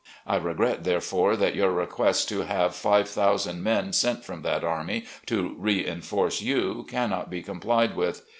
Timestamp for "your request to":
1.53-2.41